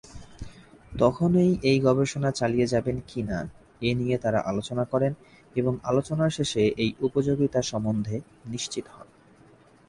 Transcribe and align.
তখনই 0.99 1.51
এ 1.63 1.79
গবেষণা 1.79 2.29
চালিয়ে 2.31 2.67
যাবেন 2.67 2.97
কি-না 3.07 3.39
এ 3.81 3.91
নিয়ে 3.95 4.17
তারা 4.17 4.39
আলোচনা 4.41 4.83
করেন 4.85 5.13
এবং 5.55 5.73
আলোচনার 5.83 6.31
শেষে 6.31 6.63
এর 6.77 6.91
উপযোগিতা 7.01 7.59
সম্বন্ধে 7.61 8.15
নিশ্চিত 8.45 8.85
হন। 8.87 9.07